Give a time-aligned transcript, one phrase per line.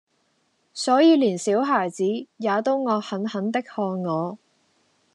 [0.73, 2.03] 所以連小孩子，
[2.37, 4.39] 也都惡狠狠的看我。